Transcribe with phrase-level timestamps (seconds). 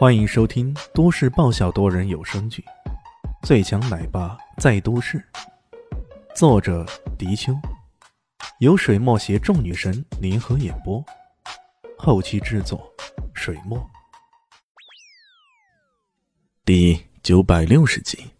[0.00, 2.64] 欢迎收听都市爆笑多人有声剧
[3.46, 5.18] 《最强奶爸在都市》，
[6.34, 6.86] 作者：
[7.18, 7.54] 迪秋，
[8.60, 11.04] 由水墨携众女神联合演播，
[11.98, 12.90] 后期制作：
[13.34, 13.78] 水墨。
[16.64, 18.30] 第九百六十集，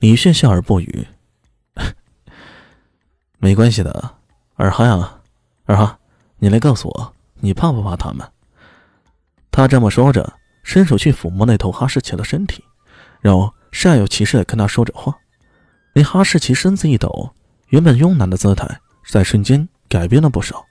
[0.00, 1.06] 李炫笑而不语。
[3.38, 4.16] 没关系的，
[4.56, 5.20] 二哈呀，
[5.66, 6.00] 二哈，
[6.38, 8.28] 你来告诉我，你怕不怕他们？
[9.52, 10.32] 他这么说着，
[10.64, 12.64] 伸手去抚摸那头哈士奇的身体，
[13.20, 15.14] 然后煞有其事的跟他说着话。
[15.92, 17.30] 那哈士奇身子一抖，
[17.68, 20.64] 原本慵懒的姿态在瞬间改变了不少，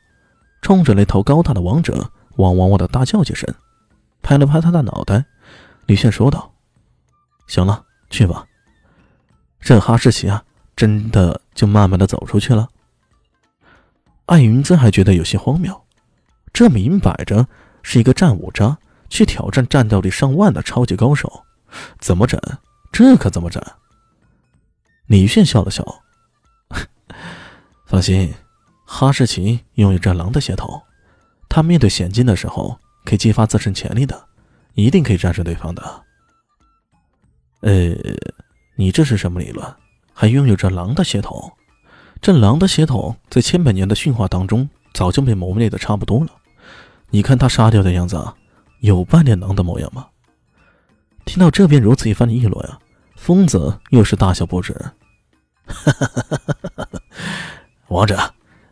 [0.63, 3.48] 冲着那头高大的王者汪汪汪的大叫几声，
[4.23, 5.23] 拍了拍他的脑袋。
[5.85, 6.52] 李炫说道
[7.45, 8.45] ：“行了，去吧。”
[9.62, 10.43] 这哈士奇啊，
[10.76, 12.68] 真的就慢慢的走出去了。
[14.26, 15.79] 艾云珍还觉得有些荒谬，
[16.52, 17.48] 这明摆着。
[17.84, 18.77] 是一个战五渣
[19.09, 21.44] 去挑战战斗力上万的超级高手，
[21.99, 22.40] 怎么整？
[22.91, 23.63] 这可怎么整？
[25.07, 25.84] 李炫笑了笑，
[27.87, 28.34] 放心，
[28.85, 30.82] 哈士奇拥有着狼的血统，
[31.49, 34.27] 他面对险境的时候可以激发自身潜力的，
[34.74, 36.04] 一定可以战胜对方的。
[37.62, 37.96] 呃，
[38.76, 39.76] 你这是什么理论？
[40.13, 41.52] 还拥有着狼的血统？
[42.21, 46.40] 这狼的血统在千百年的驯化当中早就被磨灭的差不多了。
[47.12, 48.20] 你看他杀掉的样子，
[48.79, 50.07] 有半点狼的模样吗？
[51.26, 52.79] 听到这边如此一番的议论啊，
[53.15, 54.76] 疯子又是大笑不止。
[57.90, 58.18] 王者，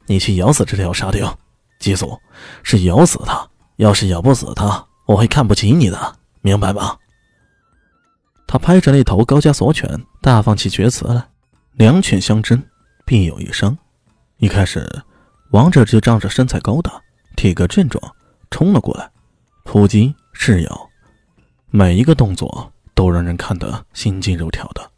[0.08, 1.38] 你去咬死这条沙雕，
[1.80, 2.20] 记住，
[2.64, 3.48] 是咬死他。
[3.76, 6.98] 要是咬不死他，我会看不起你的，明白吗？
[8.48, 11.24] 他拍着那头高加索犬，大放起厥词来：
[11.74, 12.62] 两犬相争，
[13.06, 13.78] 必有一伤。
[14.38, 15.04] 一开始，
[15.52, 17.00] 王者就仗着身材高大，
[17.36, 18.16] 体格健壮。
[18.52, 19.10] 冲了过来，
[19.64, 20.90] 扑击、噬咬，
[21.70, 24.92] 每一个动作都让人看得心惊肉跳的。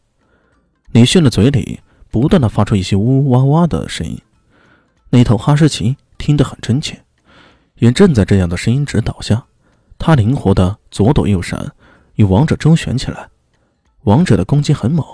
[0.91, 1.79] 李炫的嘴里
[2.09, 4.19] 不断的发出一些呜呜哇哇的声音，
[5.09, 7.01] 那头哈士奇听得很真切，
[7.75, 9.45] 也正在这样的声音指导下，
[9.97, 11.71] 他灵活的左躲右闪，
[12.15, 13.29] 与王者周旋起来。
[14.03, 15.05] 王者的攻击很猛，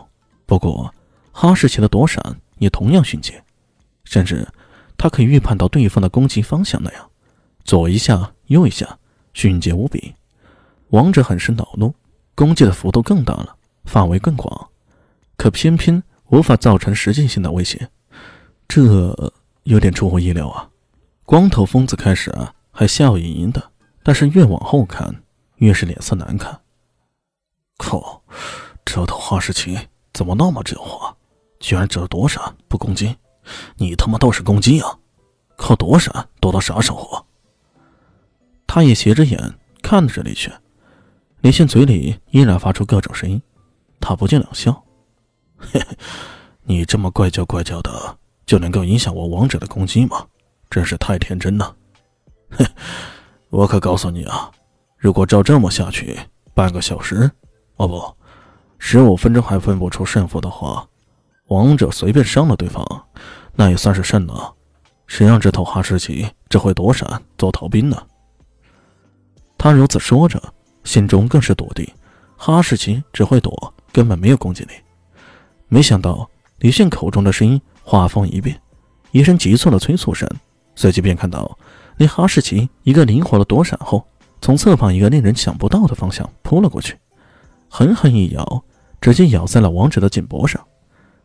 [0.46, 0.94] 不过
[1.32, 2.24] 哈士奇的躲闪
[2.58, 3.44] 也同样迅捷，
[4.06, 4.48] 甚至
[4.98, 7.10] 他可以预判到对方的攻击方向那样。
[7.68, 8.98] 左一下，右一下，
[9.34, 10.16] 迅捷无比。
[10.92, 11.94] 王者很是恼怒，
[12.34, 14.70] 攻击的幅度更大了，范围更广，
[15.36, 17.90] 可偏偏无法造成实际性的威胁，
[18.70, 19.34] 这
[19.64, 20.70] 有点出乎意料啊！
[21.26, 25.22] 光头疯子开始啊还笑盈盈的，但是越往后看，
[25.58, 26.62] 越是脸色难看。
[27.78, 28.24] 靠，
[28.86, 29.78] 这头哈士奇
[30.14, 31.14] 怎么那么狡猾？
[31.60, 33.18] 居然只躲闪不攻击！
[33.76, 34.98] 你他妈倒是攻击啊！
[35.58, 37.24] 靠躲闪躲到啥时候啊？
[38.68, 39.40] 他也斜着眼
[39.82, 40.54] 看着李炫，
[41.42, 43.42] 李炫嘴里依然发出各种声音，
[44.00, 44.84] 他不禁冷笑
[45.58, 45.98] ：“嘿嘿，
[46.64, 50.26] 你这么怪叫怪叫的，就能够影响我王者的攻击吗？
[50.70, 51.76] 真是太天真了！
[52.50, 52.66] 嘿，
[53.50, 54.52] 我可告诉你啊，
[54.98, 56.20] 如果照这么下去，
[56.54, 57.32] 半个小时，
[57.78, 58.16] 哦不，
[58.78, 60.86] 十五分钟还分不出胜负的话，
[61.48, 62.86] 王者随便伤了对方，
[63.56, 64.54] 那也算是胜了。
[65.08, 68.06] 谁让这头哈士奇只会躲闪做逃兵呢？”
[69.68, 70.42] 他如此说着，
[70.86, 71.86] 心中更是笃定，
[72.38, 74.70] 哈士奇只会躲，根本没有攻击力。
[75.68, 76.26] 没想到
[76.60, 78.58] 李迅口中的声音画风一变，
[79.12, 80.26] 一声急促的催促声，
[80.74, 81.60] 随即便看到
[81.98, 84.08] 那哈士奇一个灵活的躲闪后，
[84.42, 86.98] 从侧旁一个令人想不到的方向扑了过去，
[87.68, 88.64] 狠狠一咬，
[89.02, 90.66] 直接咬在了王者的颈脖上。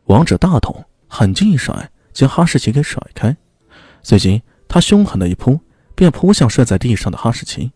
[0.06, 3.36] 王者大桶，狠劲一甩，将哈士奇给甩开，
[4.02, 5.60] 随即他凶狠的一扑，
[5.94, 7.70] 便扑向摔在地上的哈士奇。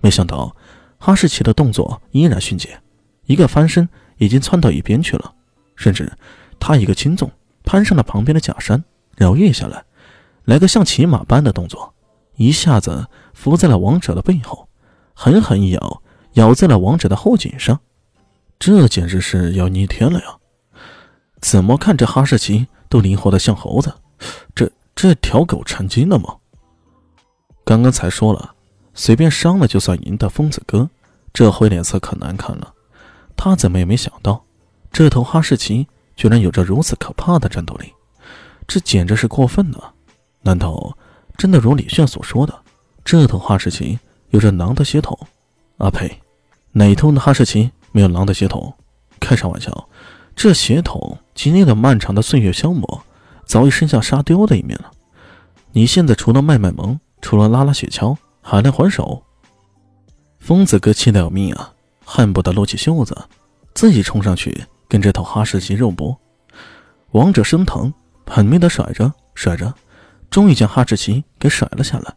[0.00, 0.54] 没想到，
[0.98, 2.80] 哈士奇的动作依然迅捷，
[3.24, 5.34] 一个翻身已经窜到一边去了，
[5.74, 6.12] 甚至
[6.60, 7.30] 他一个轻纵
[7.64, 8.84] 攀上了旁边的假山，
[9.16, 9.84] 然后跃下来，
[10.44, 11.94] 来个像骑马般的动作，
[12.36, 14.68] 一下子伏在了王者的背后，
[15.14, 16.02] 狠狠一咬，
[16.34, 17.80] 咬在了王者的后颈上。
[18.58, 20.36] 这简直是要逆天了呀！
[21.40, 23.92] 怎么看这哈士奇都灵活的像猴子，
[24.54, 26.36] 这这条狗成精了吗？
[27.64, 28.55] 刚刚才说了。
[28.96, 30.88] 随便伤了就算赢的疯子哥，
[31.32, 32.72] 这回脸色可难看了。
[33.36, 34.42] 他怎么也没想到，
[34.90, 37.92] 这头哈士奇居然有着如此可怕的战斗力，
[38.66, 39.92] 这简直是过分了。
[40.40, 40.96] 难道
[41.36, 42.58] 真的如李炫所说的，
[43.04, 43.98] 这头哈士奇
[44.30, 45.16] 有着狼的血统？
[45.76, 46.22] 阿呸！
[46.72, 48.72] 哪头的哈士奇没有狼的血统？
[49.20, 49.88] 开啥玩笑！
[50.34, 53.02] 这血统经历了漫长的岁月消磨，
[53.44, 54.90] 早已生下沙雕的一面了。
[55.72, 58.16] 你现在除了卖卖萌，除了拉拉雪橇。
[58.48, 59.20] 还能还手，
[60.38, 63.12] 疯子哥气得要命啊，恨不得撸起袖子，
[63.74, 66.16] 自己冲上去跟这头哈士奇肉搏。
[67.10, 67.92] 王者生疼，
[68.24, 69.74] 狠命的甩着甩着，
[70.30, 72.14] 终于将哈士奇给甩了下来。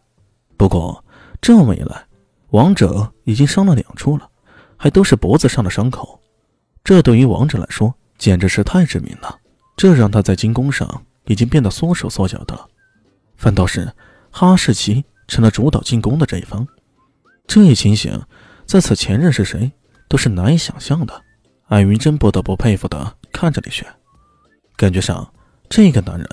[0.56, 1.04] 不过
[1.40, 2.06] 这么一来，
[2.50, 4.30] 王者已经伤了两处了，
[4.76, 6.20] 还都是脖子上的伤口。
[6.84, 9.36] 这对于王者来说简直是太致命了，
[9.76, 12.56] 这让他在进攻上已经变得缩手缩脚的。
[13.36, 13.92] 反倒是
[14.30, 16.66] 哈士奇成了主导进攻的这一方。
[17.46, 18.20] 这一情形，
[18.66, 19.70] 在此前任是谁
[20.08, 21.22] 都是难以想象的。
[21.68, 23.86] 艾云真不得不佩服的看着李轩，
[24.76, 25.32] 感觉上
[25.68, 26.28] 这个男人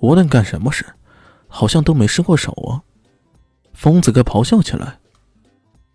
[0.00, 0.84] 无论干什么事，
[1.46, 2.82] 好像都没失过手啊。
[3.72, 4.98] 疯子哥咆哮起来：“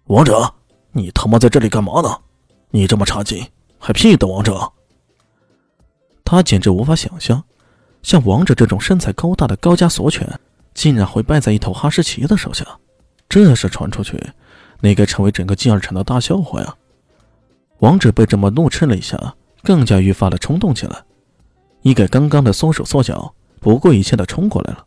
[0.07, 0.54] 王者，
[0.94, 2.18] 你他妈在这里干嘛呢？
[2.72, 3.46] 你这么差劲，
[3.78, 4.72] 还屁的王者？”
[6.24, 7.44] 他简直无法想象，
[8.02, 10.40] 像王者这种身材高大的高加索犬，
[10.75, 12.63] 竟然会败在一头哈士奇的手下。
[13.27, 14.22] 这是传出去。
[14.81, 16.75] 那该成为整个金二城的大笑话呀！
[17.80, 19.18] 王者被这么怒斥了一下，
[19.63, 21.04] 更加愈发的冲动起来，
[21.81, 24.86] 一改刚刚的缩手缩脚，不顾一切的冲过来了。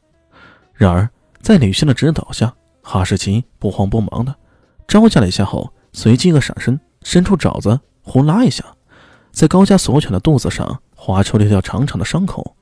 [0.75, 1.09] 然而，
[1.41, 4.33] 在李轩的指导下，哈士奇不慌不忙的
[4.87, 8.63] 招架了一下后，随即一个闪身，伸出爪子呼啦一下，
[9.33, 12.55] 在高加索犬的肚子上划出了一条长长的伤口。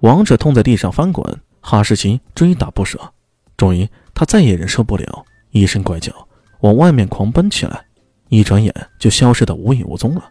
[0.00, 3.14] 王者痛在地上翻滚，哈士奇追打不舍，
[3.56, 6.28] 终于他再也忍受不了，一声怪叫。
[6.60, 7.86] 往外面狂奔起来，
[8.28, 10.30] 一转眼就消失得无影无踪了。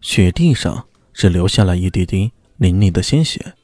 [0.00, 3.54] 雪地上只留下了一滴滴淋漓的鲜血。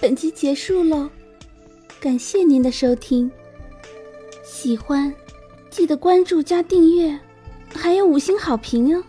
[0.00, 1.10] 本集结束了，
[2.00, 3.30] 感谢您的收听。
[4.42, 5.14] 喜欢
[5.68, 7.20] 记得关注加订阅，
[7.74, 9.04] 还有五星好评哦。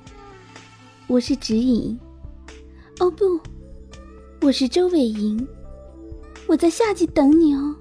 [1.12, 2.00] 我是指引，
[3.02, 3.38] 哦不，
[4.44, 5.46] 我是周伟莹。
[6.48, 7.76] 我在夏季等你哦。